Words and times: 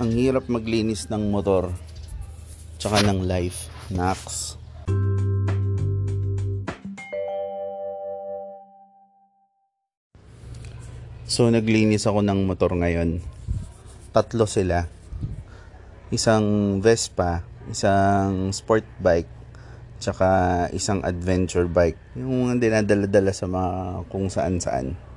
Ang 0.00 0.16
hirap 0.16 0.48
maglinis 0.48 1.12
ng 1.12 1.28
motor 1.28 1.68
tsaka 2.80 3.04
ng 3.04 3.28
life. 3.28 3.68
Nax. 3.92 4.56
So 11.28 11.44
naglinis 11.52 12.08
ako 12.08 12.24
ng 12.24 12.48
motor 12.48 12.72
ngayon. 12.72 13.20
Tatlo 14.16 14.48
sila. 14.48 14.88
Isang 16.08 16.80
Vespa, 16.80 17.44
isang 17.68 18.48
sport 18.56 18.88
bike, 18.96 19.28
tsaka 20.00 20.72
isang 20.72 21.04
adventure 21.04 21.68
bike. 21.68 22.00
Yung 22.16 22.56
dinadala-dala 22.56 23.36
sa 23.36 23.44
mga 23.44 24.08
kung 24.08 24.32
saan-saan. 24.32 25.11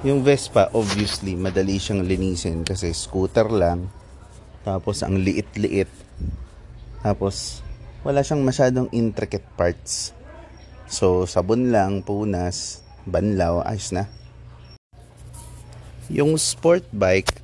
Yung 0.00 0.24
Vespa, 0.24 0.72
obviously, 0.72 1.36
madali 1.36 1.76
siyang 1.76 2.08
linisin 2.08 2.64
kasi 2.64 2.88
scooter 2.96 3.52
lang. 3.52 3.92
Tapos, 4.64 5.04
ang 5.04 5.20
liit-liit. 5.20 5.92
Tapos, 7.04 7.60
wala 8.00 8.24
siyang 8.24 8.40
masyadong 8.40 8.88
intricate 8.96 9.44
parts. 9.60 10.16
So, 10.88 11.28
sabon 11.28 11.68
lang, 11.68 12.00
punas, 12.00 12.80
banlaw, 13.04 13.60
ayos 13.60 13.92
na. 13.92 14.08
Yung 16.08 16.32
sport 16.40 16.88
bike, 16.96 17.36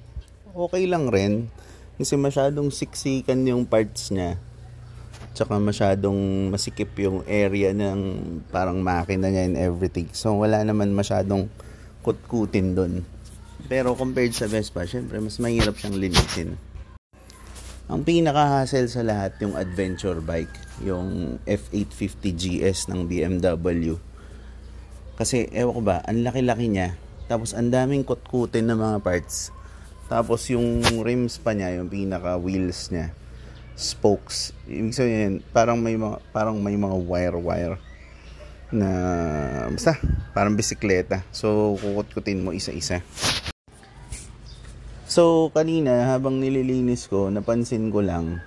okay 0.56 0.88
lang 0.88 1.12
rin. 1.12 1.52
Kasi 2.00 2.16
masyadong 2.16 2.72
siksikan 2.72 3.44
yung 3.44 3.68
parts 3.68 4.08
niya. 4.08 4.40
Tsaka 5.36 5.60
masyadong 5.60 6.48
masikip 6.48 6.96
yung 7.04 7.20
area 7.28 7.76
ng 7.76 8.00
parang 8.48 8.80
makina 8.80 9.28
niya 9.28 9.44
and 9.44 9.60
everything. 9.60 10.08
So, 10.16 10.40
wala 10.40 10.64
naman 10.64 10.96
masyadong 10.96 11.52
kutkutin 12.06 12.78
doon. 12.78 13.02
Pero 13.66 13.98
compared 13.98 14.30
sa 14.30 14.46
Vespa, 14.46 14.86
syempre 14.86 15.18
mas 15.18 15.42
mahirap 15.42 15.74
siyang 15.74 15.98
linisin. 15.98 16.54
Ang 17.90 18.06
pinaka-hassle 18.06 18.86
sa 18.86 19.02
lahat 19.02 19.34
yung 19.42 19.58
adventure 19.58 20.22
bike, 20.22 20.54
yung 20.86 21.38
F850 21.42 22.22
GS 22.34 22.78
ng 22.94 23.10
BMW. 23.10 23.98
Kasi 25.18 25.50
ewan 25.50 25.74
ko 25.74 25.82
ba, 25.82 25.96
ang 26.06 26.22
laki-laki 26.22 26.70
niya. 26.70 26.94
Tapos 27.26 27.54
ang 27.58 27.74
daming 27.74 28.06
kutkutin 28.06 28.70
na 28.70 28.78
mga 28.78 29.02
parts. 29.02 29.50
Tapos 30.06 30.46
yung 30.46 30.82
rims 31.02 31.42
pa 31.42 31.50
niya, 31.54 31.82
yung 31.82 31.90
pinaka 31.90 32.38
wheels 32.38 32.94
niya, 32.94 33.10
spokes. 33.74 34.54
Ibig 34.70 34.94
sabihin, 34.94 35.34
parang 35.50 35.82
may 35.82 35.98
mga 35.98 36.22
parang 36.30 36.62
may 36.62 36.78
mga 36.78 36.94
wire-wire 37.02 37.78
na 38.74 38.90
basta 39.70 39.98
parang 40.34 40.58
bisikleta. 40.58 41.22
So 41.30 41.76
kukut-kutin 41.78 42.42
mo 42.42 42.50
isa-isa. 42.50 43.02
So 45.06 45.54
kanina 45.54 46.12
habang 46.14 46.42
nililinis 46.42 47.06
ko, 47.06 47.30
napansin 47.30 47.94
ko 47.94 48.02
lang 48.02 48.42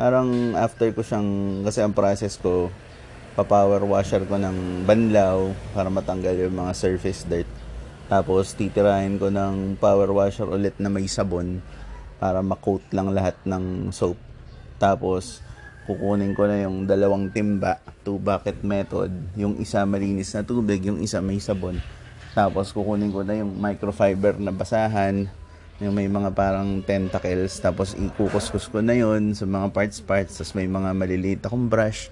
parang 0.00 0.56
after 0.56 0.88
ko 0.96 1.04
siyang 1.04 1.60
kasi 1.60 1.84
ang 1.84 1.92
process 1.92 2.40
ko 2.40 2.72
pa-power 3.36 3.84
washer 3.84 4.24
ko 4.24 4.40
ng 4.40 4.88
banlaw 4.88 5.52
para 5.76 5.92
matanggal 5.92 6.34
yung 6.34 6.56
mga 6.56 6.72
surface 6.72 7.28
dirt. 7.28 7.48
Tapos 8.08 8.56
titirahin 8.56 9.20
ko 9.20 9.28
ng 9.28 9.76
power 9.76 10.08
washer 10.10 10.48
ulit 10.48 10.74
na 10.80 10.88
may 10.88 11.04
sabon 11.04 11.62
para 12.16 12.40
ma-coat 12.40 12.82
lang 12.96 13.12
lahat 13.12 13.36
ng 13.44 13.94
soap. 13.94 14.16
Tapos 14.80 15.44
kukunin 15.90 16.38
ko 16.38 16.46
na 16.46 16.62
yung 16.62 16.86
dalawang 16.86 17.34
timba, 17.34 17.82
two 18.06 18.22
bucket 18.22 18.62
method, 18.62 19.10
yung 19.34 19.58
isa 19.58 19.82
malinis 19.82 20.30
na 20.38 20.46
tubig, 20.46 20.78
yung 20.86 21.02
isa 21.02 21.18
may 21.18 21.42
sabon. 21.42 21.82
Tapos 22.30 22.70
kukunin 22.70 23.10
ko 23.10 23.26
na 23.26 23.42
yung 23.42 23.58
microfiber 23.58 24.38
na 24.38 24.54
basahan, 24.54 25.26
yung 25.82 25.90
may 25.90 26.06
mga 26.06 26.30
parang 26.30 26.78
tentacles, 26.86 27.58
tapos 27.58 27.98
ikukuskus 27.98 28.70
ko 28.70 28.78
na 28.78 28.94
yon 28.94 29.34
sa 29.34 29.50
mga 29.50 29.74
parts-parts, 29.74 30.38
tapos 30.38 30.54
may 30.54 30.70
mga 30.70 30.94
maliliit 30.94 31.42
akong 31.42 31.66
brush, 31.66 32.06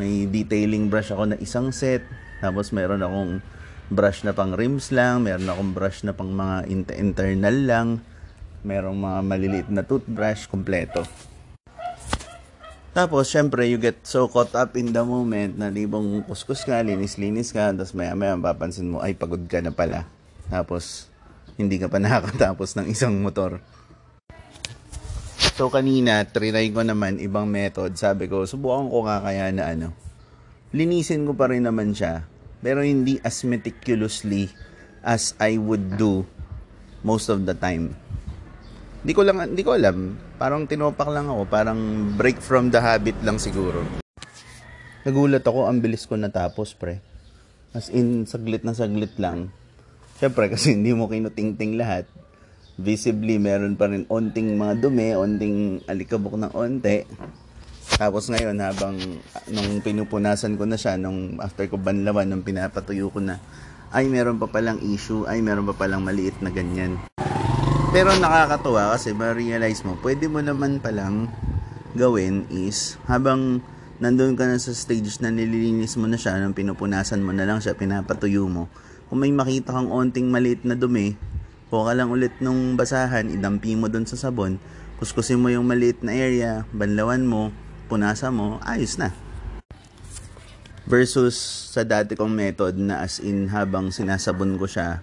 may 0.00 0.24
detailing 0.24 0.88
brush 0.88 1.12
ako 1.12 1.28
na 1.28 1.36
isang 1.36 1.68
set, 1.68 2.00
tapos 2.40 2.72
meron 2.72 3.04
akong 3.04 3.44
brush 3.92 4.24
na 4.24 4.32
pang 4.32 4.56
rims 4.56 4.88
lang, 4.88 5.20
meron 5.26 5.50
akong 5.52 5.76
brush 5.76 6.00
na 6.00 6.16
pang 6.16 6.32
mga 6.32 6.64
internal 6.96 7.56
lang, 7.68 7.88
merong 8.64 8.96
mga 8.96 9.18
maliliit 9.20 9.68
na 9.68 9.84
toothbrush, 9.84 10.48
kompleto. 10.48 11.04
Tapos, 12.98 13.30
syempre, 13.30 13.62
you 13.70 13.78
get 13.78 14.02
so 14.02 14.26
caught 14.26 14.50
up 14.58 14.74
in 14.74 14.90
the 14.90 15.06
moment 15.06 15.54
na 15.54 15.70
libong 15.70 16.26
kuskus 16.26 16.66
ka, 16.66 16.82
linis-linis 16.82 17.54
ka, 17.54 17.70
tapos 17.70 17.94
maya-maya 17.94 18.34
mapapansin 18.34 18.90
mo, 18.90 18.98
ay, 18.98 19.14
pagod 19.14 19.38
ka 19.46 19.62
na 19.62 19.70
pala. 19.70 20.02
Tapos, 20.50 21.06
hindi 21.54 21.78
ka 21.78 21.86
pa 21.86 21.98
nakakatapos 22.02 22.74
ng 22.74 22.90
isang 22.90 23.14
motor. 23.22 23.62
So, 25.54 25.70
kanina, 25.70 26.26
trinay 26.26 26.74
ko 26.74 26.82
naman 26.82 27.22
ibang 27.22 27.46
method. 27.46 27.94
Sabi 27.94 28.26
ko, 28.26 28.50
subukan 28.50 28.90
ko 28.90 29.06
nga 29.06 29.22
kaya 29.22 29.46
na 29.54 29.70
ano. 29.78 29.94
Linisin 30.74 31.22
ko 31.22 31.38
pa 31.38 31.54
rin 31.54 31.70
naman 31.70 31.94
siya, 31.94 32.26
pero 32.58 32.82
hindi 32.82 33.22
as 33.22 33.46
meticulously 33.46 34.50
as 35.06 35.38
I 35.38 35.54
would 35.54 35.94
do 35.94 36.26
most 37.06 37.30
of 37.30 37.46
the 37.46 37.54
time. 37.54 37.94
Hindi 39.08 39.16
ko 39.16 39.24
lang, 39.24 39.40
hindi 39.40 39.64
ko 39.64 39.72
alam. 39.72 40.20
Parang 40.36 40.68
tinopak 40.68 41.08
lang 41.08 41.32
ako. 41.32 41.48
Parang 41.48 41.80
break 42.20 42.44
from 42.44 42.68
the 42.68 42.76
habit 42.76 43.16
lang 43.24 43.40
siguro. 43.40 43.80
Nagulat 45.08 45.40
ako, 45.48 45.64
ang 45.64 45.80
bilis 45.80 46.04
ko 46.04 46.20
natapos, 46.20 46.76
pre. 46.76 47.00
As 47.72 47.88
in, 47.88 48.28
saglit 48.28 48.68
na 48.68 48.76
saglit 48.76 49.16
lang. 49.16 49.48
Siyempre, 50.20 50.52
kasi 50.52 50.76
hindi 50.76 50.92
mo 50.92 51.08
kinutingting 51.08 51.80
lahat. 51.80 52.04
Visibly, 52.76 53.40
meron 53.40 53.80
pa 53.80 53.88
rin 53.88 54.04
onting 54.12 54.60
mga 54.60 54.76
dumi, 54.76 55.16
onting 55.16 55.88
alikabok 55.88 56.36
ng 56.36 56.52
onte. 56.52 57.08
Tapos 57.96 58.28
ngayon, 58.28 58.60
habang 58.60 59.00
nung 59.48 59.80
pinupunasan 59.80 60.60
ko 60.60 60.68
na 60.68 60.76
siya, 60.76 61.00
nung 61.00 61.40
after 61.40 61.64
ko 61.64 61.80
banlawan, 61.80 62.28
nung 62.28 62.44
pinapatuyo 62.44 63.08
ko 63.08 63.24
na, 63.24 63.40
ay 63.88 64.04
meron 64.04 64.36
pa 64.36 64.52
palang 64.52 64.76
issue, 64.84 65.24
ay 65.24 65.40
meron 65.40 65.64
pa 65.64 65.72
palang 65.72 66.04
maliit 66.04 66.36
na 66.44 66.52
ganyan. 66.52 67.00
Pero 67.98 68.14
nakakatuwa 68.14 68.94
kasi 68.94 69.10
ma-realize 69.10 69.82
mo, 69.82 69.98
pwede 70.06 70.30
mo 70.30 70.38
naman 70.38 70.78
palang 70.78 71.26
gawin 71.98 72.46
is 72.46 72.94
habang 73.10 73.58
nandun 73.98 74.38
ka 74.38 74.46
na 74.46 74.54
sa 74.54 74.70
stage 74.70 75.18
na 75.18 75.34
nililinis 75.34 75.98
mo 75.98 76.06
na 76.06 76.14
siya, 76.14 76.38
nang 76.38 76.54
pinupunasan 76.54 77.18
mo 77.18 77.34
na 77.34 77.42
lang 77.42 77.58
siya, 77.58 77.74
pinapatuyo 77.74 78.46
mo. 78.46 78.70
Kung 79.10 79.18
may 79.18 79.34
makita 79.34 79.74
kang 79.74 79.90
onting 79.90 80.30
maliit 80.30 80.62
na 80.62 80.78
dumi, 80.78 81.18
kuha 81.74 81.90
ka 81.90 81.92
lang 81.98 82.14
ulit 82.14 82.38
nung 82.38 82.78
basahan, 82.78 83.34
idampi 83.34 83.74
mo 83.74 83.90
dun 83.90 84.06
sa 84.06 84.14
sabon, 84.14 84.62
kuskusin 85.02 85.42
mo 85.42 85.50
yung 85.50 85.66
maliit 85.66 85.98
na 86.06 86.14
area, 86.14 86.70
banlawan 86.70 87.26
mo, 87.26 87.50
punasan 87.90 88.30
mo, 88.30 88.62
ayos 88.62 88.94
na. 88.94 89.10
Versus 90.86 91.34
sa 91.74 91.82
dati 91.82 92.14
kong 92.14 92.30
method 92.30 92.78
na 92.78 93.02
as 93.02 93.18
in 93.18 93.50
habang 93.50 93.90
sinasabon 93.90 94.54
ko 94.54 94.70
siya, 94.70 95.02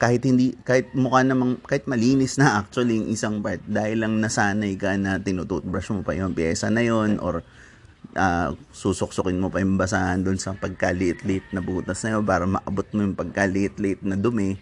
kahit 0.00 0.24
hindi 0.24 0.56
kahit 0.64 0.96
mukha 0.96 1.20
namang 1.20 1.60
kahit 1.60 1.84
malinis 1.84 2.40
na 2.40 2.64
actually 2.64 2.96
yung 2.96 3.12
isang 3.12 3.44
part 3.44 3.60
dahil 3.68 4.00
lang 4.00 4.16
nasanay 4.16 4.72
ka 4.80 4.96
na 4.96 5.20
tinutoothbrush 5.20 5.92
mo 5.92 6.00
pa 6.00 6.16
yung 6.16 6.32
pyesa 6.32 6.72
na 6.72 6.80
yon 6.80 7.20
or 7.20 7.44
uh, 8.16 8.56
susuksukin 8.72 9.36
mo 9.36 9.52
pa 9.52 9.60
yung 9.60 9.76
basahan 9.76 10.24
doon 10.24 10.40
sa 10.40 10.56
pagkaliit-liit 10.56 11.52
na 11.52 11.60
butas 11.60 12.00
na 12.00 12.16
yun 12.16 12.24
para 12.24 12.48
maabot 12.48 12.88
mo 12.96 13.04
yung 13.04 13.12
pagkaliit-liit 13.12 14.00
na 14.00 14.16
dumi. 14.16 14.56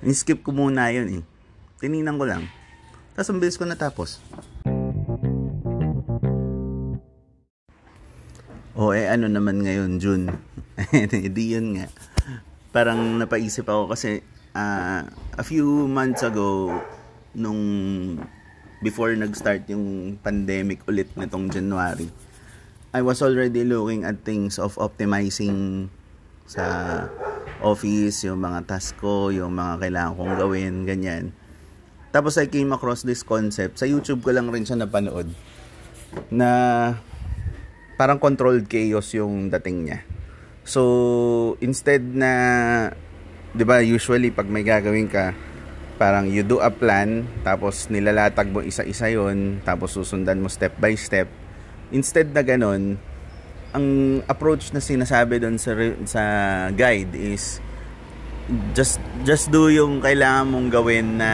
In-skip 0.00 0.40
ko 0.40 0.56
muna 0.56 0.88
yun 0.88 1.20
eh. 1.20 1.22
Tininan 1.76 2.16
ko 2.16 2.24
lang. 2.24 2.48
Tapos 3.12 3.28
ang 3.28 3.36
bilis 3.36 3.60
ko 3.60 3.68
natapos. 3.68 4.24
O 8.76 8.92
oh, 8.92 8.96
eh 8.96 9.12
ano 9.12 9.28
naman 9.28 9.60
ngayon 9.60 10.00
June? 10.00 10.32
Hindi 11.12 11.52
yun 11.52 11.76
nga 11.76 12.15
parang 12.76 13.16
napaisip 13.16 13.64
ako 13.64 13.96
kasi 13.96 14.20
uh, 14.52 15.08
a 15.40 15.44
few 15.44 15.88
months 15.88 16.20
ago 16.20 16.76
nung 17.32 17.56
before 18.84 19.16
nag-start 19.16 19.64
yung 19.72 20.20
pandemic 20.20 20.84
ulit 20.84 21.08
nitong 21.16 21.48
January 21.48 22.12
I 22.92 23.00
was 23.00 23.24
already 23.24 23.64
looking 23.64 24.04
at 24.04 24.20
things 24.28 24.60
of 24.60 24.76
optimizing 24.76 25.88
sa 26.44 26.64
office, 27.60 28.24
yung 28.24 28.40
mga 28.40 28.64
task 28.64 28.96
ko, 29.02 29.28
yung 29.28 29.52
mga 29.52 29.82
kailangan 29.82 30.16
kong 30.16 30.34
gawin, 30.38 30.74
ganyan. 30.86 31.24
Tapos 32.14 32.40
I 32.40 32.48
came 32.48 32.72
across 32.72 33.04
this 33.04 33.20
concept. 33.20 33.76
Sa 33.76 33.84
YouTube 33.84 34.24
ko 34.24 34.32
lang 34.32 34.48
rin 34.48 34.64
siya 34.64 34.80
napanood. 34.80 35.28
Na 36.32 36.48
parang 38.00 38.16
controlled 38.16 38.64
chaos 38.70 39.12
yung 39.12 39.52
dating 39.52 39.90
niya. 39.90 39.98
So, 40.66 40.82
instead 41.62 42.02
na, 42.02 42.32
di 43.54 43.62
ba 43.62 43.78
usually 43.86 44.34
pag 44.34 44.50
may 44.50 44.66
gagawin 44.66 45.06
ka, 45.06 45.30
parang 45.94 46.26
you 46.26 46.42
do 46.42 46.58
a 46.58 46.74
plan, 46.74 47.22
tapos 47.46 47.86
nilalatag 47.86 48.50
mo 48.50 48.66
isa-isa 48.66 49.06
yon 49.06 49.62
tapos 49.62 49.94
susundan 49.94 50.42
mo 50.42 50.50
step 50.50 50.74
by 50.82 50.98
step. 50.98 51.30
Instead 51.94 52.34
na 52.34 52.42
ganun, 52.42 52.98
ang 53.70 53.86
approach 54.26 54.74
na 54.74 54.82
sinasabi 54.82 55.38
doon 55.38 55.54
sa, 55.54 55.70
sa 56.02 56.22
guide 56.74 57.14
is, 57.14 57.62
just 58.74 59.02
just 59.26 59.50
do 59.50 59.70
yung 59.70 59.98
kailangan 60.02 60.50
mong 60.50 60.68
gawin 60.70 61.18
na 61.18 61.30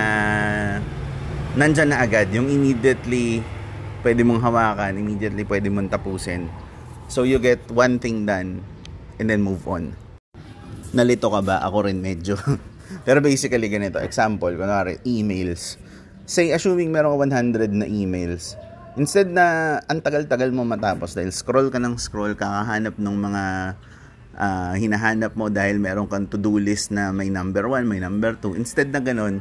nandyan 1.57 1.89
na 1.89 2.05
agad. 2.05 2.29
Yung 2.37 2.53
immediately 2.53 3.41
pwede 4.05 4.25
mong 4.29 4.45
hawakan 4.45 4.97
immediately 5.01 5.45
pwede 5.49 5.73
mong 5.73 5.89
tapusin. 5.89 6.53
So 7.09 7.25
you 7.25 7.41
get 7.41 7.65
one 7.73 7.97
thing 7.97 8.25
done 8.29 8.65
and 9.23 9.31
then 9.31 9.39
move 9.39 9.63
on 9.71 9.95
nalito 10.91 11.31
ka 11.31 11.41
ba 11.41 11.63
ako 11.63 11.87
rin 11.87 12.03
medyo 12.03 12.35
pero 13.07 13.23
basically 13.23 13.71
ganito 13.71 14.03
example 14.03 14.51
kunwari 14.59 14.99
emails 15.07 15.79
say 16.27 16.51
assuming 16.51 16.91
meron 16.91 17.15
ka 17.15 17.39
100 17.39 17.71
na 17.71 17.87
emails 17.87 18.59
instead 18.99 19.31
na 19.31 19.79
ang 19.87 20.03
tagal-tagal 20.03 20.51
mo 20.51 20.67
matapos 20.67 21.15
dahil 21.15 21.31
scroll 21.31 21.71
ka 21.71 21.79
ng 21.79 21.95
scroll 21.97 22.35
kakahanap 22.35 22.99
ng 22.99 23.17
mga 23.17 23.43
uh, 24.37 24.75
hinahanap 24.77 25.33
mo 25.37 25.49
dahil 25.49 25.81
meron 25.81 26.09
kang 26.09 26.29
to-do 26.29 26.57
list 26.61 26.93
na 26.93 27.13
may 27.13 27.29
number 27.29 27.65
1, 27.69 27.89
may 27.89 28.01
number 28.01 28.37
2. 28.37 28.57
Instead 28.57 28.93
na 28.93 29.01
ganun, 29.01 29.41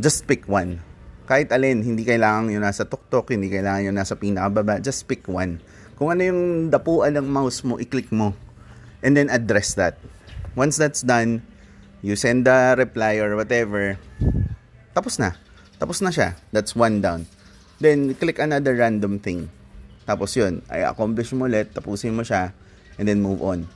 just 0.00 0.24
pick 0.28 0.48
one. 0.48 0.80
Kahit 1.28 1.54
alin, 1.54 1.80
hindi 1.80 2.02
kailangan 2.02 2.50
yung 2.50 2.66
nasa 2.66 2.84
tuktok, 2.84 3.32
hindi 3.32 3.48
kailangan 3.48 3.88
yung 3.88 3.96
nasa 3.96 4.18
pinakababa, 4.18 4.82
just 4.82 5.06
pick 5.06 5.24
one. 5.30 5.62
Kung 5.96 6.10
ano 6.10 6.22
yung 6.26 6.40
dapuan 6.68 7.14
ng 7.14 7.28
mouse 7.28 7.62
mo, 7.62 7.78
i-click 7.78 8.10
mo. 8.10 8.34
And 9.02 9.18
then 9.18 9.28
address 9.28 9.74
that. 9.74 9.98
Once 10.54 10.78
that's 10.78 11.02
done, 11.02 11.42
you 12.00 12.14
send 12.14 12.46
the 12.46 12.78
reply 12.78 13.18
or 13.18 13.34
whatever, 13.34 13.98
tapos 14.94 15.18
na. 15.18 15.34
Tapos 15.82 15.98
na 15.98 16.14
siya. 16.14 16.38
That's 16.54 16.78
one 16.78 17.02
down. 17.02 17.26
Then, 17.82 18.14
click 18.14 18.38
another 18.38 18.78
random 18.78 19.18
thing. 19.18 19.50
Tapos 20.06 20.38
yun, 20.38 20.62
ay 20.70 20.86
accomplish 20.86 21.34
mo 21.34 21.50
ulit, 21.50 21.74
tapusin 21.74 22.14
mo 22.14 22.22
siya, 22.22 22.54
and 22.94 23.10
then 23.10 23.18
move 23.18 23.42
on 23.42 23.66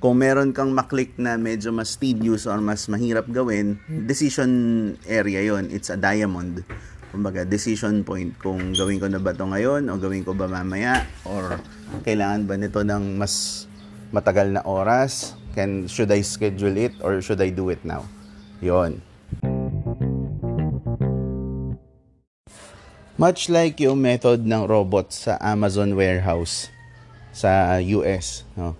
kung 0.00 0.16
meron 0.16 0.56
kang 0.56 0.72
maklik 0.72 1.12
na 1.20 1.36
medyo 1.36 1.76
mas 1.76 2.00
tedious 2.00 2.48
or 2.48 2.56
mas 2.64 2.88
mahirap 2.88 3.28
gawin, 3.28 3.76
decision 4.08 4.50
area 5.04 5.44
yon 5.44 5.68
It's 5.68 5.92
a 5.92 6.00
diamond. 6.00 6.64
Kumbaga, 7.12 7.44
decision 7.44 8.00
point 8.00 8.32
kung 8.40 8.72
gawin 8.72 8.96
ko 8.96 9.12
na 9.12 9.20
ba 9.20 9.36
to 9.36 9.44
ngayon 9.44 9.92
o 9.92 10.00
gawin 10.00 10.24
ko 10.24 10.32
ba 10.32 10.48
mamaya 10.48 11.04
or 11.28 11.60
kailangan 12.00 12.48
ba 12.48 12.56
nito 12.56 12.80
ng 12.80 13.20
mas 13.20 13.68
matagal 14.10 14.54
na 14.54 14.62
oras? 14.62 15.34
Can, 15.54 15.90
should 15.90 16.10
I 16.14 16.22
schedule 16.22 16.74
it 16.78 16.94
or 17.02 17.18
should 17.22 17.42
I 17.42 17.50
do 17.50 17.70
it 17.74 17.82
now? 17.82 18.06
Yon. 18.62 19.02
Much 23.20 23.52
like 23.52 23.76
yung 23.82 24.00
method 24.00 24.46
ng 24.46 24.64
robot 24.64 25.12
sa 25.12 25.36
Amazon 25.42 25.92
warehouse 25.92 26.72
sa 27.34 27.76
US, 27.82 28.48
no? 28.56 28.74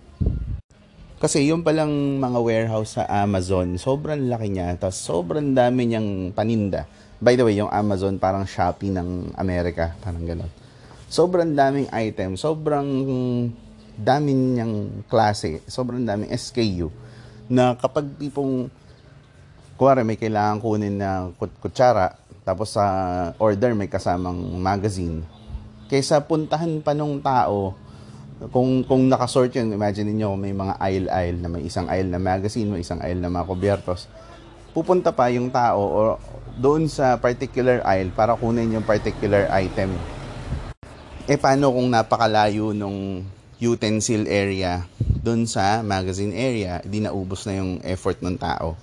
Kasi 1.21 1.45
yung 1.53 1.61
palang 1.61 2.17
mga 2.17 2.39
warehouse 2.41 2.97
sa 2.97 3.05
Amazon, 3.05 3.77
sobrang 3.77 4.33
laki 4.33 4.49
niya. 4.49 4.73
Tapos 4.81 4.97
sobrang 4.97 5.53
dami 5.53 5.85
niyang 5.85 6.33
paninda. 6.33 6.89
By 7.21 7.37
the 7.37 7.45
way, 7.45 7.61
yung 7.61 7.69
Amazon 7.69 8.17
parang 8.17 8.49
Shopee 8.49 8.89
ng 8.89 9.37
Amerika. 9.37 9.93
Parang 10.01 10.25
gano'n. 10.25 10.49
Sobrang 11.13 11.53
daming 11.53 11.93
item. 11.93 12.41
Sobrang 12.41 12.89
dami 13.97 14.33
niyang 14.35 15.05
klase. 15.11 15.65
Sobrang 15.67 16.03
daming 16.03 16.31
SKU. 16.35 16.91
Na 17.51 17.75
kapag 17.75 18.07
tipong, 18.19 18.71
kuwari 19.75 20.05
may 20.05 20.21
kailangan 20.21 20.61
kunin 20.61 21.01
na 21.01 21.33
kutsara, 21.37 22.15
tapos 22.45 22.77
sa 22.77 22.85
order 23.41 23.73
may 23.73 23.89
kasamang 23.89 24.39
magazine. 24.61 25.25
Kaysa 25.91 26.23
puntahan 26.23 26.85
pa 26.85 26.95
nung 26.95 27.19
tao, 27.19 27.75
kung 28.49 28.81
kung 28.89 29.05
nakasort 29.05 29.53
yun, 29.53 29.77
imagine 29.77 30.17
niyo 30.17 30.33
may 30.33 30.57
mga 30.57 30.81
aisle-aisle 30.81 31.39
na 31.45 31.49
may 31.53 31.63
isang 31.69 31.85
aisle 31.93 32.09
na 32.09 32.21
magazine, 32.21 32.73
may 32.73 32.81
isang 32.81 33.01
aisle 33.05 33.21
na 33.21 33.29
mga 33.29 33.45
kubyertos. 33.45 34.09
Pupunta 34.73 35.13
pa 35.13 35.29
yung 35.29 35.53
tao 35.53 35.81
o 35.83 36.01
doon 36.57 36.89
sa 36.89 37.21
particular 37.21 37.85
aisle 37.85 38.15
para 38.17 38.33
kunin 38.39 38.73
yung 38.73 38.87
particular 38.87 39.51
item. 39.53 39.93
Eh 41.29 41.37
paano 41.37 41.69
kung 41.75 41.91
napakalayo 41.91 42.73
nung 42.73 43.27
utensil 43.61 44.25
area 44.25 44.89
doon 45.21 45.45
sa 45.45 45.85
magazine 45.85 46.33
area, 46.33 46.81
di 46.81 47.05
naubos 47.05 47.45
na 47.45 47.61
yung 47.61 47.79
effort 47.85 48.19
ng 48.25 48.41
tao. 48.41 48.75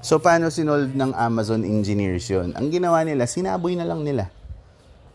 So 0.00 0.16
paano 0.16 0.48
sinold 0.48 0.96
ng 0.96 1.12
Amazon 1.12 1.62
engineers 1.62 2.26
yon? 2.26 2.56
Ang 2.56 2.72
ginawa 2.72 3.04
nila, 3.04 3.28
sinaboy 3.28 3.76
na 3.76 3.84
lang 3.84 4.00
nila. 4.02 4.32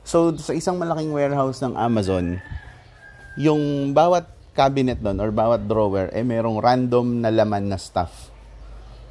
So 0.05 0.33
sa 0.37 0.53
isang 0.53 0.77
malaking 0.77 1.09
warehouse 1.09 1.59
ng 1.65 1.73
Amazon, 1.73 2.37
yung 3.39 3.91
bawat 3.95 4.29
cabinet 4.51 4.99
doon 4.99 5.17
or 5.23 5.31
bawat 5.31 5.63
drawer 5.63 6.11
eh 6.11 6.23
merong 6.23 6.59
random 6.59 7.23
na 7.23 7.31
laman 7.31 7.71
na 7.71 7.79
stuff. 7.79 8.31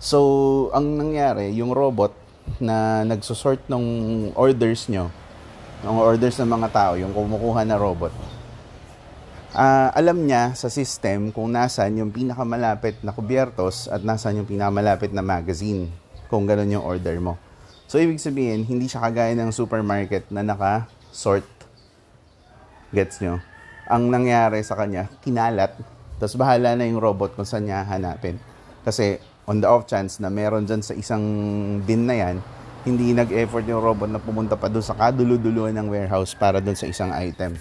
So, 0.01 0.73
ang 0.73 0.97
nangyari, 0.97 1.53
yung 1.53 1.77
robot 1.77 2.17
na 2.57 3.05
nagsusort 3.05 3.69
ng 3.69 3.85
orders 4.33 4.89
nyo, 4.89 5.13
ng 5.85 5.97
orders 6.01 6.41
ng 6.41 6.49
mga 6.49 6.69
tao, 6.73 6.93
yung 6.97 7.13
kumukuha 7.13 7.69
na 7.69 7.77
robot, 7.77 8.09
uh, 9.55 9.89
alam 9.95 10.27
niya 10.27 10.55
sa 10.59 10.67
system 10.67 11.31
kung 11.31 11.53
nasan 11.53 11.99
yung 11.99 12.11
pinakamalapit 12.11 12.99
na 13.03 13.15
kubyertos 13.15 13.87
at 13.91 14.03
nasan 14.03 14.43
yung 14.43 14.49
pinakamalapit 14.49 15.15
na 15.15 15.23
magazine 15.23 15.91
kung 16.27 16.47
ganun 16.47 16.81
yung 16.81 16.85
order 16.87 17.17
mo. 17.19 17.39
So, 17.91 17.99
ibig 17.99 18.23
sabihin, 18.23 18.63
hindi 18.63 18.87
siya 18.87 19.03
kagaya 19.03 19.35
ng 19.35 19.51
supermarket 19.51 20.31
na 20.31 20.47
naka-sort. 20.47 21.47
Gets 22.95 23.19
nyo? 23.23 23.43
ang 23.91 24.07
nangyari 24.07 24.63
sa 24.63 24.79
kanya, 24.79 25.11
kinalat. 25.19 25.75
Tapos 26.23 26.39
bahala 26.39 26.79
na 26.79 26.87
yung 26.87 27.03
robot 27.03 27.35
kung 27.35 27.43
saan 27.43 27.67
niya 27.67 27.83
hanapin. 27.83 28.39
Kasi 28.87 29.19
on 29.51 29.59
the 29.59 29.67
off 29.67 29.91
chance 29.91 30.23
na 30.23 30.31
meron 30.31 30.63
dyan 30.63 30.81
sa 30.81 30.95
isang 30.95 31.21
bin 31.83 32.07
na 32.07 32.15
yan, 32.15 32.37
hindi 32.87 33.11
nag-effort 33.11 33.67
yung 33.67 33.83
robot 33.83 34.09
na 34.09 34.23
pumunta 34.23 34.55
pa 34.55 34.71
doon 34.71 34.87
sa 34.87 34.95
kaduluduluan 34.95 35.75
ng 35.75 35.91
warehouse 35.91 36.39
para 36.39 36.63
doon 36.63 36.79
sa 36.79 36.87
isang 36.87 37.11
item. 37.11 37.59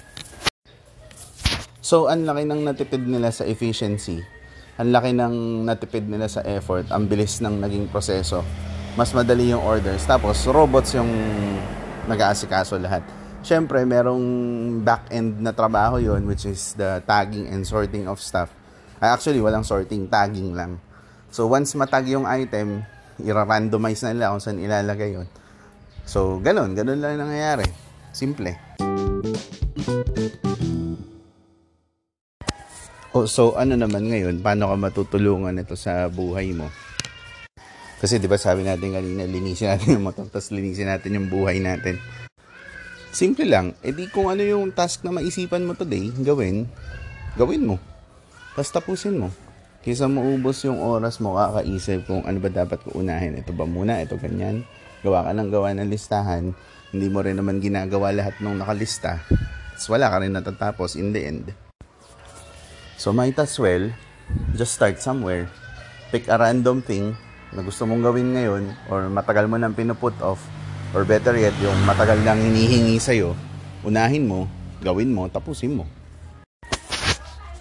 So, 1.89 2.05
ang 2.05 2.21
laki 2.21 2.45
ng 2.45 2.69
natipid 2.69 3.01
nila 3.01 3.33
sa 3.33 3.49
efficiency. 3.49 4.21
Ang 4.77 4.93
laki 4.93 5.09
ng 5.09 5.65
natipid 5.65 6.05
nila 6.05 6.29
sa 6.29 6.45
effort. 6.45 6.85
Ang 6.93 7.09
bilis 7.09 7.41
ng 7.41 7.57
naging 7.57 7.89
proseso. 7.89 8.45
Mas 8.93 9.09
madali 9.09 9.49
yung 9.49 9.65
orders. 9.65 10.05
Tapos, 10.05 10.37
robots 10.45 10.93
yung 10.93 11.09
nag-aasikaso 12.05 12.77
lahat. 12.77 13.01
Siyempre, 13.41 13.81
merong 13.89 14.21
back-end 14.85 15.41
na 15.41 15.49
trabaho 15.49 15.97
yon 15.97 16.29
which 16.29 16.45
is 16.45 16.77
the 16.77 17.01
tagging 17.09 17.49
and 17.49 17.65
sorting 17.65 18.05
of 18.05 18.21
stuff. 18.21 18.53
Uh, 19.01 19.09
actually, 19.09 19.41
walang 19.41 19.65
sorting, 19.65 20.05
tagging 20.05 20.53
lang. 20.53 20.77
So, 21.33 21.49
once 21.49 21.73
matag 21.73 22.05
yung 22.05 22.29
item, 22.29 22.85
i-randomize 23.17 24.05
na 24.05 24.13
nila 24.13 24.29
kung 24.37 24.45
saan 24.45 24.61
ilalagay 24.61 25.17
yon. 25.17 25.25
So, 26.05 26.37
ganun. 26.37 26.77
Ganun 26.77 27.01
lang 27.01 27.17
nangyayari. 27.17 27.65
Simple. 28.13 28.68
So 33.25 33.57
ano 33.57 33.73
naman 33.73 34.07
ngayon, 34.07 34.39
paano 34.39 34.69
ka 34.69 34.75
matutulungan 34.77 35.57
ito 35.57 35.73
sa 35.73 36.07
buhay 36.07 36.53
mo? 36.53 36.69
Kasi 37.99 38.15
'di 38.15 38.31
ba 38.31 38.39
sabi 38.39 38.63
natin 38.63 38.95
kanina, 38.95 39.27
linisin 39.27 39.75
natin 39.75 39.99
yung 39.99 40.05
motor, 40.07 40.29
tapos 40.31 40.55
linisin 40.55 40.87
natin 40.87 41.19
yung 41.19 41.27
buhay 41.27 41.59
natin. 41.59 41.99
Simple 43.09 43.49
lang. 43.49 43.73
E 43.83 43.91
di 43.91 44.07
kung 44.07 44.29
ano 44.29 44.45
yung 44.45 44.71
task 44.71 45.03
na 45.03 45.11
maisipan 45.11 45.65
mo 45.65 45.75
today, 45.75 46.13
gawin, 46.23 46.69
gawin 47.35 47.65
mo. 47.65 47.75
Tapos 48.53 48.71
tapusin 48.71 49.17
mo. 49.17 49.33
Kaysa 49.79 50.11
maubos 50.11 50.61
yung 50.67 50.79
oras 50.79 51.23
mo 51.23 51.39
kakaisip 51.39 52.05
kung 52.05 52.21
ano 52.27 52.37
ba 52.43 52.51
dapat 52.51 52.83
ko 52.83 52.99
unahin. 52.99 53.39
Ito 53.39 53.55
ba 53.55 53.63
muna? 53.63 53.97
Ito 54.03 54.19
ganyan. 54.19 54.67
Gawa 55.01 55.23
ka 55.25 55.31
ng 55.31 55.49
gawa 55.49 55.71
ng 55.75 55.87
listahan. 55.87 56.51
Hindi 56.91 57.07
mo 57.07 57.23
rin 57.23 57.39
naman 57.39 57.63
ginagawa 57.63 58.11
lahat 58.11 58.43
ng 58.43 58.59
nakalista. 58.59 59.23
Tapos 59.75 59.87
wala 59.87 60.11
ka 60.11 60.17
rin 60.19 60.35
natatapos 60.35 60.99
in 60.99 61.15
the 61.15 61.21
end. 61.23 61.68
So 62.99 63.15
might 63.15 63.39
as 63.39 63.55
well, 63.55 63.87
just 64.59 64.75
start 64.75 64.99
somewhere. 64.99 65.47
Pick 66.11 66.27
a 66.27 66.35
random 66.35 66.83
thing 66.83 67.15
na 67.55 67.63
gusto 67.63 67.87
mong 67.87 68.03
gawin 68.03 68.35
ngayon 68.35 68.75
or 68.91 69.07
matagal 69.07 69.47
mo 69.47 69.55
nang 69.55 69.71
pinuput 69.71 70.13
off 70.19 70.43
Or 70.89 71.05
better 71.05 71.37
yet, 71.37 71.53
yung 71.61 71.77
matagal 71.85 72.17
nang 72.25 72.41
hinihingi 72.41 72.97
sa'yo, 72.97 73.37
unahin 73.85 74.25
mo, 74.25 74.49
gawin 74.81 75.13
mo, 75.13 75.29
tapusin 75.29 75.77
mo. 75.77 75.85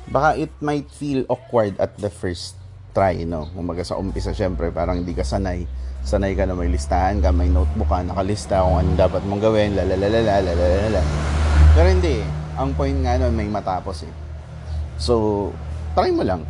Baka 0.08 0.40
it 0.40 0.52
might 0.64 0.88
feel 0.88 1.28
awkward 1.28 1.76
at 1.76 1.92
the 2.00 2.08
first 2.08 2.56
try, 2.96 3.20
no? 3.28 3.52
Kumaga 3.52 3.84
sa 3.84 4.00
umpisa, 4.00 4.32
syempre, 4.32 4.72
parang 4.72 5.04
hindi 5.04 5.12
ka 5.12 5.28
sanay. 5.28 5.68
Sanay 6.00 6.32
ka 6.32 6.48
na 6.48 6.56
may 6.56 6.72
listahan 6.72 7.20
ka, 7.20 7.28
may 7.28 7.52
notebook 7.52 7.92
ka, 7.92 8.00
nakalista 8.00 8.64
kung 8.64 8.80
ano 8.80 8.96
dapat 8.96 9.20
mong 9.28 9.44
gawin, 9.44 9.76
lalalalala, 9.76 10.40
lalalalala. 10.40 11.02
Pero 11.76 11.86
hindi, 11.92 12.24
ang 12.56 12.72
point 12.72 12.96
nga 13.04 13.20
nun, 13.20 13.36
may 13.36 13.52
matapos 13.52 14.08
eh. 14.08 14.27
So, 14.98 15.54
try 15.96 16.12
mo 16.12 16.26
lang. 16.26 16.44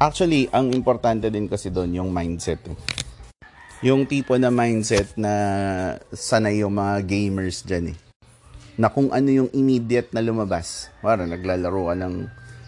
Actually, 0.00 0.48
ang 0.54 0.72
importante 0.72 1.28
din 1.28 1.50
kasi 1.50 1.68
doon 1.68 1.92
yung 1.92 2.10
mindset. 2.14 2.64
Eh 2.64 2.78
yung 3.80 4.04
tipo 4.04 4.36
na 4.36 4.52
mindset 4.52 5.16
na 5.16 5.32
sanay 6.12 6.60
yung 6.60 6.76
mga 6.76 7.00
gamers 7.08 7.64
dyan 7.64 7.96
eh. 7.96 7.98
Na 8.76 8.92
kung 8.92 9.08
ano 9.08 9.28
yung 9.32 9.48
immediate 9.56 10.12
na 10.12 10.20
lumabas. 10.20 10.92
Para 11.00 11.24
naglalaro 11.24 11.88
ka 11.88 11.94
ng, 11.96 12.16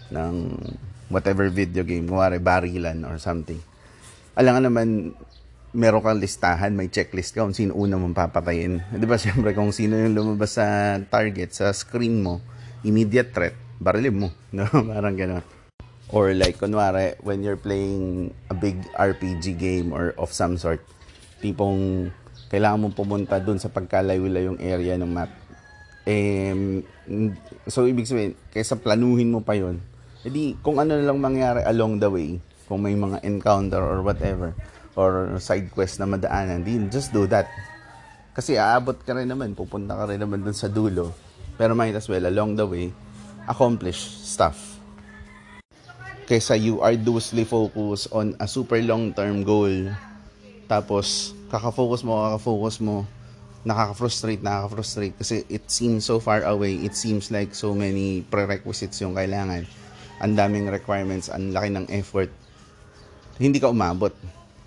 ng 0.09 0.33
whatever 1.13 1.45
video 1.53 1.85
game, 1.85 2.09
kumari 2.09 2.41
barilan 2.41 3.05
or 3.05 3.21
something. 3.21 3.61
Alam 4.33 4.57
nga 4.57 4.63
naman, 4.65 4.87
meron 5.69 6.01
kang 6.01 6.17
listahan, 6.17 6.73
may 6.73 6.89
checklist 6.89 7.37
ka 7.37 7.45
kung 7.45 7.53
sino 7.53 7.77
una 7.77 8.01
mong 8.01 8.17
papatayin. 8.17 8.81
Di 8.97 9.05
ba, 9.05 9.21
siyempre, 9.21 9.53
kung 9.53 9.69
sino 9.69 9.93
yung 9.93 10.17
lumabas 10.17 10.57
sa 10.57 10.97
target, 10.97 11.53
sa 11.53 11.69
screen 11.77 12.25
mo, 12.25 12.41
immediate 12.83 13.31
threat, 13.31 13.55
barilin 13.79 14.27
mo. 14.27 14.29
No? 14.55 14.69
Parang 14.69 15.17
gano'n. 15.17 15.45
Or 16.13 16.29
like, 16.37 16.61
kunwari, 16.61 17.17
when 17.25 17.41
you're 17.41 17.57
playing 17.57 18.29
a 18.51 18.55
big 18.55 18.77
RPG 18.93 19.57
game 19.57 19.89
or 19.89 20.13
of 20.21 20.29
some 20.29 20.61
sort, 20.61 20.85
tipong 21.41 22.13
kailangan 22.53 22.85
mong 22.85 22.95
pumunta 22.95 23.41
dun 23.41 23.57
sa 23.57 23.73
pagkalayo-layong 23.73 24.61
area 24.61 24.93
ng 24.93 25.09
map. 25.09 25.33
Eh, 26.05 26.53
so, 27.65 27.89
ibig 27.89 28.05
sabihin, 28.05 28.37
kaysa 28.53 28.77
planuhin 28.77 29.33
mo 29.33 29.41
pa 29.41 29.57
yon 29.57 29.81
edi 30.23 30.55
kung 30.63 30.79
ano 30.79 30.95
lang 31.03 31.19
mangyari 31.19 31.67
along 31.67 31.99
the 31.99 32.07
way, 32.07 32.39
kung 32.67 32.79
may 32.79 32.95
mga 32.95 33.19
encounter 33.27 33.83
or 33.83 33.99
whatever, 33.99 34.55
or 34.95 35.35
side 35.37 35.67
quest 35.75 35.99
na 35.99 36.07
madaanan, 36.07 36.63
din 36.63 36.87
just 36.87 37.11
do 37.11 37.27
that. 37.27 37.47
Kasi 38.33 38.57
aabot 38.57 38.97
ka 39.03 39.13
rin 39.13 39.29
naman, 39.29 39.53
pupunta 39.53 39.93
ka 39.93 40.09
rin 40.09 40.17
naman 40.17 40.41
dun 40.41 40.55
sa 40.55 40.71
dulo. 40.71 41.11
Pero 41.57 41.77
might 41.77 41.93
as 41.93 42.09
well, 42.09 42.25
along 42.25 42.57
the 42.57 42.65
way, 42.65 42.89
accomplish 43.47 43.99
stuff. 44.23 44.79
Kaysa 46.23 46.55
you 46.55 46.79
arduously 46.79 47.43
focus 47.43 48.07
on 48.09 48.33
a 48.39 48.47
super 48.47 48.79
long 48.79 49.11
term 49.11 49.43
goal 49.43 49.91
tapos 50.71 51.35
kaka-focus 51.51 52.07
mo 52.07 52.15
kaka-focus 52.23 52.79
mo 52.79 53.03
nakaka-frustrate 53.67 54.39
nakaka-frustrate. 54.39 55.15
Kasi 55.19 55.43
it 55.51 55.67
seems 55.67 56.07
so 56.07 56.23
far 56.23 56.47
away 56.47 56.79
it 56.79 56.95
seems 56.95 57.27
like 57.27 57.51
so 57.51 57.75
many 57.75 58.23
prerequisites 58.31 59.03
yung 59.03 59.19
kailangan. 59.19 59.67
Ang 60.23 60.33
daming 60.39 60.71
requirements 60.71 61.27
ang 61.27 61.51
laki 61.51 61.75
ng 61.75 61.85
effort. 61.91 62.31
Hindi 63.35 63.59
ka 63.59 63.75
umabot. 63.75 64.15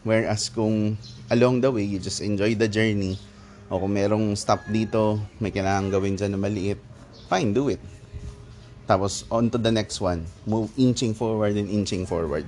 Whereas 0.05 0.52
kung 0.52 1.00
along 1.33 1.64
the 1.64 1.73
way 1.73 1.88
you 1.88 1.97
just 1.97 2.21
enjoy 2.21 2.52
the 2.52 2.69
journey 2.69 3.16
o 3.66 3.78
kung 3.78 3.94
merong 3.94 4.35
stop 4.38 4.62
dito 4.70 5.18
may 5.42 5.50
kailangan 5.50 5.90
gawin 5.90 6.14
dyan 6.14 6.35
na 6.35 6.40
maliit 6.40 6.78
fine 7.26 7.50
do 7.50 7.70
it 7.70 7.82
tapos, 8.87 9.26
on 9.35 9.50
to 9.50 9.58
the 9.58 9.75
next 9.75 9.99
one. 9.99 10.23
Move 10.46 10.70
inching 10.78 11.11
forward 11.12 11.58
and 11.58 11.66
inching 11.66 12.06
forward. 12.06 12.46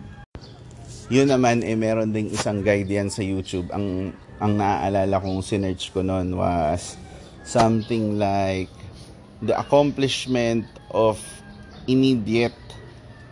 Yun 1.10 1.34
naman, 1.34 1.66
eh, 1.66 1.74
meron 1.74 2.14
ding 2.14 2.30
isang 2.30 2.62
guide 2.62 2.86
yan 2.86 3.10
sa 3.10 3.26
YouTube. 3.26 3.66
Ang, 3.74 4.14
ang 4.38 4.54
naaalala 4.54 5.18
kong 5.18 5.42
sinerch 5.42 5.90
ko 5.90 6.06
noon 6.06 6.38
was 6.38 6.94
something 7.42 8.22
like 8.22 8.70
the 9.42 9.56
accomplishment 9.58 10.62
of 10.94 11.18
immediate 11.90 12.54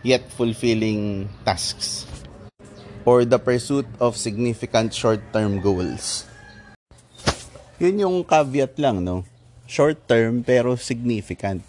yet 0.03 0.27
fulfilling 0.35 1.31
tasks 1.47 2.03
or 3.07 3.23
the 3.23 3.39
pursuit 3.39 3.87
of 4.03 4.19
significant 4.19 4.91
short-term 4.91 5.63
goals. 5.63 6.27
Yun 7.77 8.01
yung 8.01 8.17
caveat 8.25 8.77
lang, 8.81 9.05
no? 9.05 9.21
Short-term 9.69 10.41
pero 10.41 10.73
significant 10.77 11.61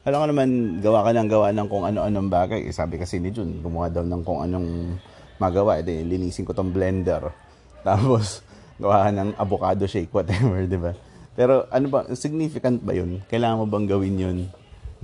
alam 0.00 0.24
ko 0.24 0.26
naman, 0.32 0.50
gawa 0.80 1.04
ka 1.04 1.12
ng 1.12 1.28
gawa 1.28 1.52
ng 1.52 1.68
kung 1.68 1.84
ano-anong 1.84 2.32
bagay. 2.32 2.64
Eh, 2.64 2.72
sabi 2.72 2.96
kasi 2.96 3.20
ni 3.20 3.28
Jun, 3.36 3.60
gumawa 3.60 3.92
daw 3.92 4.00
ng 4.00 4.24
kung 4.24 4.40
anong 4.40 4.96
magawa. 5.36 5.76
Eh, 5.76 5.84
linisin 5.84 6.48
ko 6.48 6.56
tong 6.56 6.72
blender. 6.72 7.28
Tapos, 7.86 8.40
gawa 8.80 9.12
ng 9.12 9.36
avocado 9.36 9.84
shake, 9.84 10.08
whatever, 10.08 10.64
di 10.64 10.80
ba? 10.80 10.96
Pero 11.36 11.68
ano 11.68 11.86
ba, 11.92 12.08
significant 12.16 12.80
ba 12.80 12.96
yun? 12.96 13.20
Kailangan 13.28 13.60
mo 13.60 13.66
bang 13.68 13.86
gawin 13.92 14.16
yun? 14.16 14.38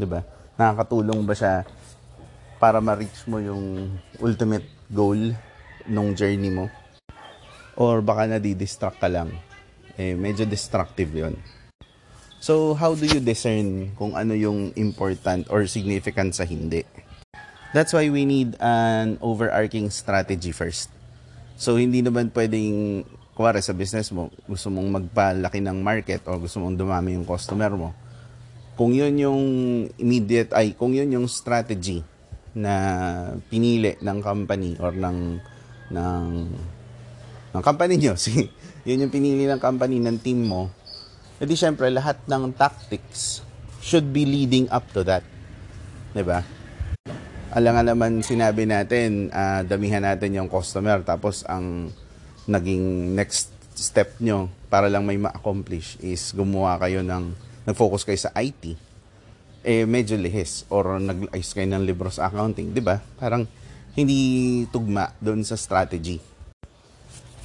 Di 0.00 0.08
ba? 0.08 0.24
Nakakatulong 0.56 1.28
ba 1.28 1.36
siya 1.36 1.68
para 2.56 2.80
ma-reach 2.80 3.28
mo 3.28 3.36
yung 3.36 3.92
ultimate 4.24 4.64
goal 4.88 5.36
nung 5.84 6.16
journey 6.16 6.48
mo? 6.48 6.72
Or 7.76 8.00
baka 8.00 8.24
nadi-distract 8.24 8.96
ka 8.96 9.12
lang? 9.12 9.28
Eh, 9.96 10.12
medyo 10.12 10.44
destructive 10.44 11.08
yon 11.08 11.34
So, 12.36 12.76
how 12.76 12.92
do 12.92 13.08
you 13.08 13.18
discern 13.18 13.96
kung 13.96 14.12
ano 14.12 14.36
yung 14.36 14.76
important 14.76 15.48
or 15.48 15.64
significant 15.64 16.36
sa 16.36 16.44
hindi? 16.44 16.84
That's 17.72 17.96
why 17.96 18.12
we 18.12 18.28
need 18.28 18.54
an 18.60 19.16
overarching 19.24 19.88
strategy 19.88 20.52
first. 20.52 20.92
So, 21.56 21.80
hindi 21.80 22.04
naman 22.04 22.28
pwedeng, 22.36 23.02
kuwari 23.32 23.64
sa 23.64 23.72
business 23.72 24.12
mo, 24.12 24.28
gusto 24.44 24.68
mong 24.68 24.88
magpalaki 25.00 25.64
ng 25.64 25.80
market 25.80 26.22
o 26.28 26.36
gusto 26.36 26.60
mong 26.60 26.76
dumami 26.76 27.16
yung 27.16 27.24
customer 27.24 27.72
mo. 27.72 27.96
Kung 28.76 28.92
yun 28.92 29.16
yung 29.16 29.42
immediate, 29.96 30.52
ay, 30.52 30.76
kung 30.76 30.92
yun 30.92 31.08
yung 31.08 31.26
strategy 31.26 32.04
na 32.52 32.72
pinili 33.48 33.96
ng 34.00 34.18
company 34.20 34.76
or 34.76 34.92
ng, 34.92 35.40
ng, 35.88 36.26
ng 37.56 37.62
company 37.64 37.96
nyo, 37.96 38.12
si, 38.20 38.52
yun 38.86 39.02
yung 39.02 39.12
pinili 39.12 39.50
ng 39.50 39.58
company 39.58 39.98
ng 39.98 40.22
team 40.22 40.46
mo, 40.46 40.70
edi 41.42 41.58
syempre 41.58 41.90
lahat 41.90 42.22
ng 42.30 42.54
tactics 42.54 43.42
should 43.82 44.14
be 44.14 44.22
leading 44.22 44.70
up 44.70 44.86
to 44.94 45.02
that. 45.02 45.26
'Di 46.14 46.22
ba? 46.22 46.46
Alam 47.50 47.72
nga 47.74 47.84
naman 47.90 48.22
sinabi 48.22 48.62
natin, 48.68 49.32
uh, 49.34 49.66
damihan 49.66 50.06
natin 50.06 50.38
yung 50.38 50.46
customer 50.46 51.02
tapos 51.02 51.42
ang 51.50 51.90
naging 52.46 53.16
next 53.18 53.50
step 53.74 54.14
nyo 54.22 54.46
para 54.70 54.86
lang 54.86 55.02
may 55.02 55.18
ma-accomplish 55.18 55.98
is 55.98 56.30
gumawa 56.30 56.78
kayo 56.78 57.02
ng 57.02 57.34
nag-focus 57.66 58.06
kayo 58.06 58.20
sa 58.22 58.30
IT 58.38 58.86
eh 59.66 59.82
medyo 59.82 60.14
lihis 60.14 60.62
or 60.70 61.02
nag-ayos 61.02 61.50
kayo 61.50 61.66
ng 61.66 61.82
libro 61.82 62.06
sa 62.06 62.30
accounting, 62.30 62.70
'di 62.70 62.78
ba? 62.86 63.02
Parang 63.18 63.42
hindi 63.98 64.62
tugma 64.70 65.10
doon 65.18 65.42
sa 65.42 65.58
strategy. 65.58 66.22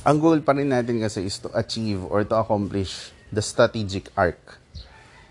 Ang 0.01 0.17
goal 0.17 0.41
pa 0.41 0.57
rin 0.57 0.73
natin 0.73 0.97
kasi 0.97 1.29
is 1.29 1.37
to 1.37 1.53
achieve 1.53 2.01
or 2.09 2.25
to 2.25 2.33
accomplish 2.33 3.13
the 3.29 3.37
strategic 3.37 4.09
arc. 4.17 4.57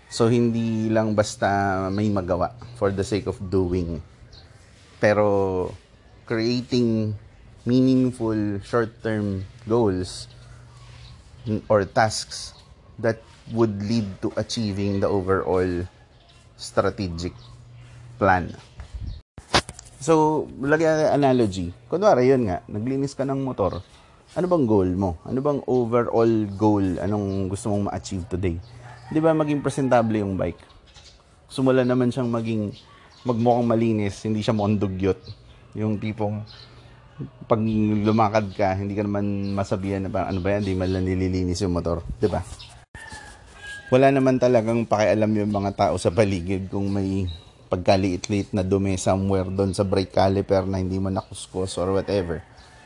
So, 0.07 0.31
hindi 0.31 0.87
lang 0.87 1.11
basta 1.11 1.91
may 1.91 2.07
magawa 2.07 2.55
for 2.79 2.87
the 2.87 3.03
sake 3.03 3.27
of 3.27 3.35
doing. 3.51 3.99
Pero, 5.03 5.67
creating 6.23 7.11
meaningful 7.67 8.63
short-term 8.63 9.43
goals 9.67 10.31
or 11.67 11.83
tasks 11.83 12.55
that 12.95 13.19
would 13.51 13.75
lead 13.83 14.07
to 14.23 14.31
achieving 14.39 15.03
the 15.03 15.09
overall 15.11 15.83
strategic 16.55 17.35
plan. 18.15 18.55
So, 19.99 20.47
lagyan 20.63 21.11
analogy. 21.11 21.75
Kunwari, 21.91 22.31
yun 22.31 22.47
nga, 22.47 22.63
naglinis 22.71 23.19
ka 23.19 23.27
ng 23.27 23.43
motor 23.43 23.83
ano 24.31 24.45
bang 24.47 24.63
goal 24.63 24.89
mo? 24.95 25.19
Ano 25.27 25.43
bang 25.43 25.59
overall 25.67 26.33
goal? 26.55 26.85
Anong 27.03 27.51
gusto 27.51 27.67
mong 27.67 27.91
ma-achieve 27.91 28.23
today? 28.31 28.55
Di 29.11 29.19
ba 29.19 29.35
maging 29.35 29.59
presentable 29.59 30.23
yung 30.23 30.39
bike? 30.39 30.61
Sumula 31.51 31.83
naman 31.83 32.15
siyang 32.15 32.31
maging 32.31 32.71
magmukhang 33.27 33.67
malinis, 33.67 34.23
hindi 34.23 34.39
siya 34.39 34.55
mondugyot. 34.55 35.19
Yung 35.75 35.99
tipong 35.99 36.47
pag 37.43 37.59
lumakad 38.07 38.55
ka, 38.55 38.71
hindi 38.79 38.95
ka 38.95 39.03
naman 39.03 39.51
masabihan 39.51 40.07
na 40.07 40.09
parang 40.09 40.31
ano 40.31 40.39
ba 40.39 40.55
yan, 40.55 40.63
hindi 40.63 40.75
man 40.79 40.89
lang 40.95 41.05
nililinis 41.05 41.59
yung 41.67 41.75
motor. 41.75 41.99
Di 42.15 42.31
ba? 42.31 42.39
Wala 43.91 44.15
naman 44.15 44.39
talagang 44.39 44.87
pakialam 44.87 45.27
yung 45.35 45.51
mga 45.51 45.71
tao 45.75 45.99
sa 45.99 46.07
paligid 46.07 46.71
kung 46.71 46.87
may 46.87 47.27
pagkaliit-liit 47.67 48.55
na 48.55 48.63
dumi 48.63 48.95
somewhere 48.95 49.51
doon 49.51 49.75
sa 49.75 49.83
brake 49.83 50.15
caliper 50.15 50.63
na 50.63 50.79
hindi 50.79 50.95
mo 50.95 51.11
nakuskos 51.11 51.75
or 51.75 51.91
whatever. 51.99 52.39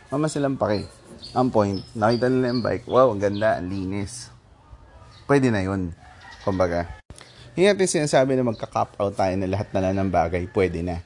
Mama 0.10 0.26
silang 0.26 0.58
pake 0.58 1.05
ang 1.32 1.50
point, 1.50 1.82
nakita 1.98 2.30
nila 2.30 2.54
yung 2.54 2.62
bike, 2.62 2.86
wow, 2.86 3.10
ang 3.10 3.22
ganda, 3.24 3.58
ang 3.58 3.72
linis. 3.72 4.30
Pwede 5.26 5.50
na 5.50 5.66
yun. 5.66 5.96
Kumbaga, 6.46 6.86
hindi 7.56 7.66
natin 7.66 7.88
sinasabi 7.88 8.38
na 8.38 8.46
magka-cap 8.46 9.00
out 9.00 9.16
tayo 9.16 9.34
na 9.40 9.50
lahat 9.50 9.72
na 9.74 9.82
lang 9.82 9.96
ng 9.98 10.12
bagay, 10.12 10.46
pwede 10.54 10.86
na. 10.86 11.02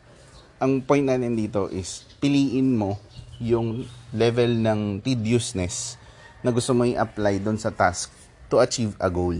Ang 0.59 0.83
point 0.83 1.05
natin 1.05 1.37
dito 1.37 1.71
is, 1.71 2.03
piliin 2.19 2.75
mo 2.75 2.99
yung 3.39 3.87
level 4.11 4.59
ng 4.59 4.99
tediousness 4.99 5.95
na 6.43 6.51
gusto 6.51 6.75
mo 6.75 6.83
i-apply 6.83 7.39
doon 7.39 7.55
sa 7.55 7.71
task 7.71 8.11
to 8.51 8.59
achieve 8.59 8.97
a 8.99 9.07
goal. 9.07 9.37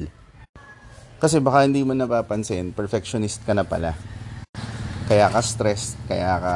Kasi 1.20 1.44
baka 1.44 1.68
hindi 1.68 1.84
mo 1.84 1.92
napapansin, 1.92 2.72
perfectionist 2.72 3.44
ka 3.44 3.52
na 3.52 3.68
pala. 3.68 3.98
Kaya 5.12 5.28
ka 5.28 5.42
stressed, 5.44 6.00
kaya 6.08 6.40
ka 6.40 6.56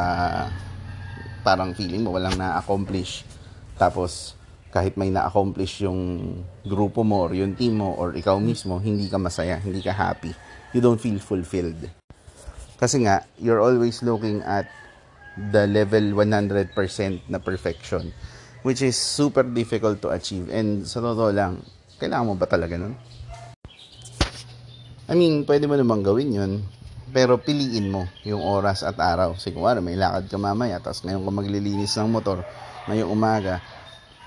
parang 1.44 1.76
feeling 1.76 2.08
mo 2.08 2.16
walang 2.16 2.40
na-accomplish 2.40 3.33
tapos, 3.78 4.38
kahit 4.74 4.98
may 4.98 5.14
na-accomplish 5.14 5.86
yung 5.86 6.34
grupo 6.66 7.06
mo 7.06 7.30
or 7.30 7.32
yung 7.38 7.54
team 7.54 7.78
mo 7.78 7.94
or 7.94 8.18
ikaw 8.18 8.42
mismo, 8.42 8.82
hindi 8.82 9.06
ka 9.06 9.22
masaya, 9.22 9.62
hindi 9.62 9.86
ka 9.86 9.94
happy. 9.94 10.34
You 10.74 10.82
don't 10.82 10.98
feel 10.98 11.22
fulfilled. 11.22 11.90
Kasi 12.82 13.06
nga, 13.06 13.22
you're 13.38 13.62
always 13.62 14.02
looking 14.02 14.42
at 14.42 14.66
the 15.38 15.70
level 15.70 16.18
100% 16.18 16.74
na 17.30 17.38
perfection 17.38 18.14
which 18.64 18.80
is 18.82 18.96
super 18.96 19.44
difficult 19.44 20.00
to 20.02 20.10
achieve. 20.10 20.48
And 20.50 20.88
sa 20.88 21.04
totoo 21.04 21.36
lang, 21.36 21.62
kailangan 22.00 22.28
mo 22.32 22.36
ba 22.40 22.48
talaga 22.48 22.80
nun? 22.80 22.96
I 25.04 25.14
mean, 25.20 25.44
pwede 25.44 25.68
mo 25.68 25.76
namang 25.76 26.02
gawin 26.02 26.32
yun. 26.32 26.54
Pero 27.14 27.38
piliin 27.38 27.92
mo 27.92 28.08
yung 28.26 28.42
oras 28.42 28.82
at 28.82 28.98
araw. 28.98 29.36
Ano, 29.38 29.80
may 29.84 30.00
lakad 30.00 30.32
ka 30.32 30.40
mamaya, 30.40 30.82
tapos 30.82 31.06
ngayon 31.06 31.28
ka 31.28 31.32
maglilinis 31.36 31.94
ng 32.00 32.10
motor, 32.10 32.42
ngayong 32.88 33.12
umaga, 33.12 33.64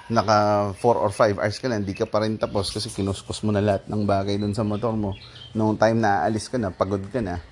naka 0.06 0.70
4 0.78 1.02
or 1.02 1.10
5 1.10 1.42
hours 1.42 1.58
ka 1.58 1.66
lang, 1.66 1.82
hindi 1.82 1.94
ka 1.94 2.06
pa 2.06 2.22
rin 2.22 2.38
tapos 2.38 2.70
kasi 2.70 2.88
kinuskos 2.94 3.42
mo 3.42 3.50
na 3.50 3.58
lahat 3.58 3.90
ng 3.90 4.06
bagay 4.06 4.38
dun 4.38 4.54
sa 4.54 4.62
motor 4.62 4.94
mo. 4.94 5.18
Noong 5.52 5.74
time 5.74 5.98
na 5.98 6.22
aalis 6.22 6.46
ka 6.46 6.56
na, 6.56 6.70
pagod 6.70 7.02
ka 7.10 7.18
na, 7.18 7.42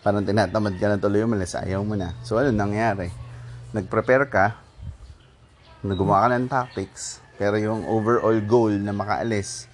parang 0.00 0.24
tinatamad 0.24 0.80
ka 0.80 0.86
na 0.88 0.96
tuloy 0.96 1.22
umalis, 1.22 1.52
ayaw 1.54 1.84
mo 1.84 1.94
na. 1.94 2.16
So, 2.24 2.40
ano 2.40 2.48
nangyari? 2.50 3.12
Nag-prepare 3.76 4.26
ka, 4.32 4.56
nagawa 5.84 6.24
ka 6.24 6.26
ng 6.34 6.48
tactics, 6.48 7.20
pero 7.36 7.60
yung 7.60 7.84
overall 7.84 8.40
goal 8.44 8.72
na 8.80 8.96
makaalis, 8.96 9.68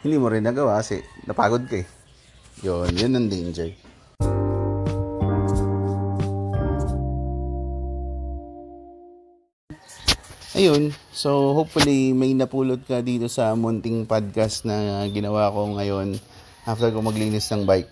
hindi 0.00 0.16
mo 0.16 0.32
rin 0.32 0.44
nagawa 0.44 0.80
kasi 0.80 1.04
napagod 1.28 1.68
ka 1.68 1.84
eh. 1.84 1.86
Yun, 2.64 2.90
yun 2.96 3.12
ang 3.14 3.28
danger. 3.28 3.87
Ayun, 10.58 10.90
so 11.14 11.54
hopefully 11.54 12.10
may 12.10 12.34
napulot 12.34 12.82
ka 12.82 12.98
dito 12.98 13.30
sa 13.30 13.54
munting 13.54 14.02
podcast 14.10 14.66
na 14.66 15.06
ginawa 15.06 15.54
ko 15.54 15.70
ngayon 15.78 16.18
after 16.66 16.90
ko 16.90 16.98
maglinis 16.98 17.46
ng 17.54 17.62
bike. 17.62 17.86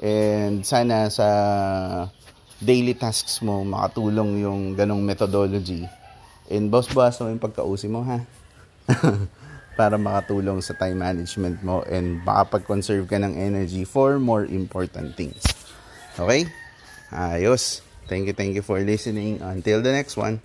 And 0.00 0.64
sana 0.64 1.12
sa 1.12 1.28
daily 2.56 2.96
tasks 2.96 3.44
mo 3.44 3.60
makatulong 3.68 4.40
yung 4.40 4.72
ganong 4.72 5.04
methodology. 5.04 5.84
And 6.48 6.72
boss-boss 6.72 7.20
mo 7.20 7.36
yung 7.36 7.44
pagkausi 7.44 7.92
mo 7.92 8.00
ha. 8.08 8.24
Para 9.78 10.00
makatulong 10.00 10.64
sa 10.64 10.72
time 10.72 11.04
management 11.04 11.60
mo 11.60 11.84
and 11.84 12.24
makapag-conserve 12.24 13.04
ka 13.12 13.20
ng 13.20 13.36
energy 13.36 13.84
for 13.84 14.16
more 14.16 14.48
important 14.48 15.20
things. 15.20 15.44
Okay? 16.16 16.48
Ayos. 17.12 17.84
Thank 18.08 18.32
you, 18.32 18.32
thank 18.32 18.56
you 18.56 18.64
for 18.64 18.80
listening. 18.80 19.44
Until 19.44 19.84
the 19.84 19.92
next 19.92 20.16
one. 20.16 20.40